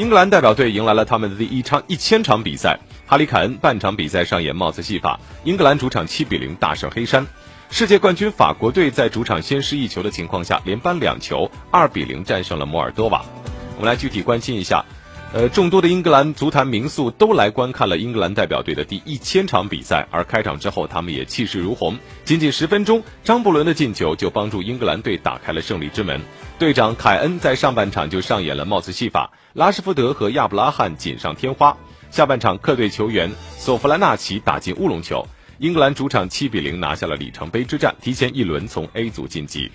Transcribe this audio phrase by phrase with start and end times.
[0.00, 2.80] 英格兰代表队迎来了他们的第一场一千场比赛。
[3.06, 7.26] 哈里凯恩半场比赛上演帽子戏法，英格兰主场七比零大胜黑山。
[7.68, 13.22] 世界冠军法国队在主场先失一球的情况下，连扳两球，二比零战胜了摩尔多瓦。
[13.76, 14.82] 我们来具体关心一下。
[15.32, 21.96] 呃，众多的英格兰足坛名宿都来观看了英格兰代表队的第一千场比赛，而开场之后，他们也气势如虹。
[22.24, 26.20] 仅仅十分钟，张伯伦的进球就帮助英格兰队打开了胜利之门。
[26.58, 31.76] 队长凯恩在上半场就上演了帽子戏法，拉什福德和亚布拉罕锦上添花。
[32.10, 35.24] 下半场，客队球员索弗兰纳奇打进乌龙球，
[35.58, 39.70] 英格兰主场七比零拿下了里程碑之战，提前一轮从 A 组晋级。